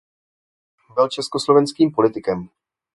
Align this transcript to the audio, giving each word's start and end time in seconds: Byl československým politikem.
Byl 0.93 1.09
československým 1.09 1.91
politikem. 1.91 2.49